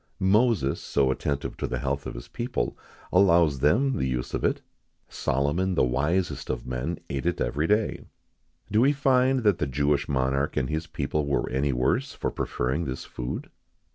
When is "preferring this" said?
12.31-13.05